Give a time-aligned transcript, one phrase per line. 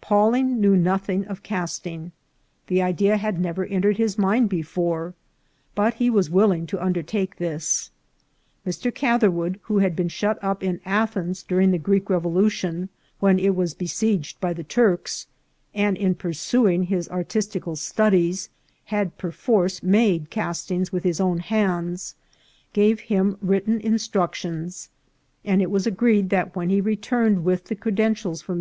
[0.00, 2.10] Pawling knew nothing of casting.
[2.66, 5.14] The idea had never entered his mind before,
[5.76, 7.92] but he was willing to undertake this.
[8.66, 8.92] Mr.
[8.92, 12.88] Catherwood, who had been shut up in Athens during the Greek Revolu tion,
[13.20, 15.28] when it was besieged by the Turks,
[15.72, 18.48] and in pursu ing his artistical studies
[18.86, 22.16] had perforce made castings with his own hands,
[22.72, 24.88] gave him written instructions,
[25.44, 28.54] and it was agreed that when he returned with the creden DEPARTURE FROM PALENQUE.